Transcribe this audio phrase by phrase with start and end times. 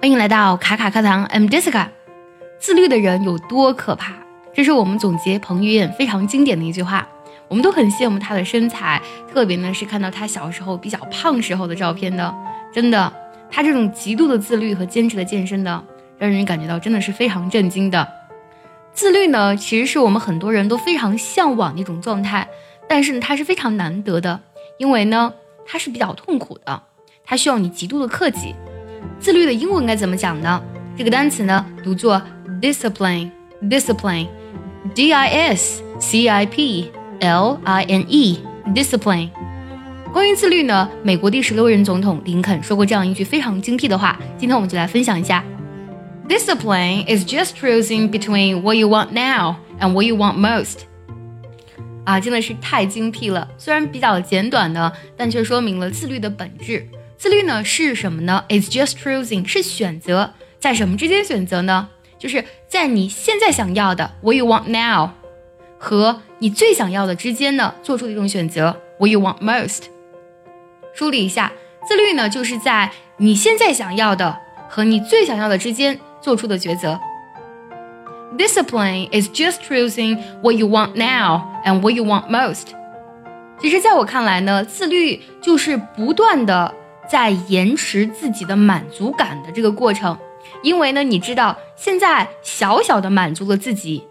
[0.00, 1.86] 欢迎来到卡卡课堂，I'm Jessica。
[2.58, 4.14] 自律的人有多可怕？
[4.54, 7.06] 这是我们总结彭于晏非常经典的一句话。
[7.48, 8.98] 我们都很羡慕他的身材，
[9.30, 12.34] 特别呢是看到他小时候比较胖时候的照片的。
[12.72, 13.12] 真的，
[13.50, 15.84] 他这种极度的自律和坚持的健身的，
[16.16, 18.08] 让人感觉到真的是非常震惊的。
[18.94, 22.48] 自律呢，其实是我们很多人都非常向往的一种状态，
[22.88, 24.40] 但是呢，它是非常难得的，
[24.78, 25.34] 因为呢，
[25.66, 26.82] 它是比较痛苦的，
[27.22, 28.54] 它需要你极度的克己。
[29.18, 30.60] 自律的英文该怎么讲呢？
[30.96, 32.20] 这个单词呢，读作
[32.60, 39.30] discipline，discipline，d i s c i p l i n e，discipline。
[40.12, 45.44] 关于自律呢，美国第十六任总统林肯说过这样一句非常精辟的话，今天我们就来分享一下。
[46.28, 50.80] Discipline is just choosing between what you want now and what you want most。
[52.04, 53.48] 啊，真的是太精辟了！
[53.56, 56.86] 虽然比较简短的，但却说明了自律的本质。
[57.20, 61.90] 自律呢是什么呢？Is just choosing 是选择，在什么之间选择呢？
[62.18, 65.10] 就是在你现在想要的 what you want now
[65.78, 69.82] 和你最想要的之间呢做出的一种选择 what you want most。
[70.94, 71.52] 梳理一下，
[71.86, 74.38] 自律呢就是在你现在想要的
[74.70, 76.98] 和你最想要的之间做出的抉择。
[78.38, 82.68] Discipline is just choosing what you want now and what you want most。
[83.60, 86.76] 其实，在我看来呢，自律就是不断的。
[87.10, 90.16] 在延迟自己的满足感的这个过程，
[90.62, 94.06] 因为呢，你知道现在小小的满足了自己，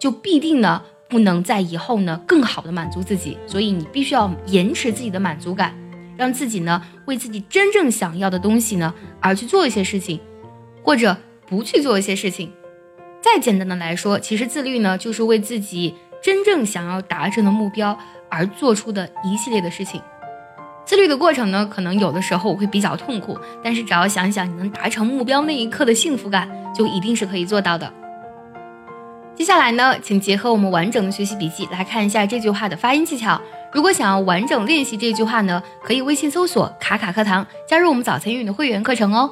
[0.00, 5.72] 就必定呢不能在以后呢更好的满足自己，所以你必须要延迟自己的满足感，
[6.16, 10.18] 让自己呢为自己真正想要的东西呢而去做一些事情，
[10.82, 12.52] 或者不去做一些事情。
[13.22, 17.96] 再简单的来说，其实自律呢就是为自己真正想要达成的目标
[18.28, 20.02] 而做出的一系列的事情。
[20.90, 27.88] 自律的过程呢，可能有的时候我会比较痛苦，但是只要想想你能达成目标那一刻的幸福感，就一定是可以做到的。
[29.36, 33.40] 接下来呢，请结合我们完整的学习笔记来看一下这句话的发音技巧。
[33.72, 39.30] 如果想要完整练习这句话呢，可以微信搜索“卡卡课堂”，加入我们早餐英语的会员课程哦。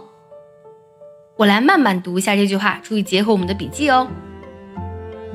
[1.37, 4.07] 我来慢慢读一下这句话，注意结合我们的笔记哦。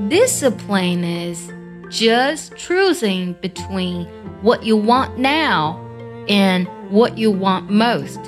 [0.09, 1.49] Discipline is
[1.91, 4.05] just choosing between
[4.41, 5.82] what you want now.
[6.28, 8.18] And what you want most，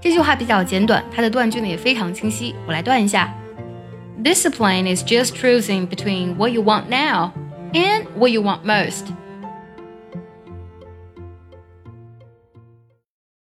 [0.00, 2.54] 这句话比较简短，它的断句呢也非常清晰。
[2.66, 3.34] 我来断一下：
[4.22, 7.32] Discipline is just choosing between what you want now
[7.72, 9.06] and what you want most。